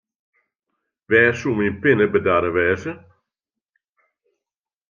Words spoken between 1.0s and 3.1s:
Wêr soe myn pinne bedarre wêze?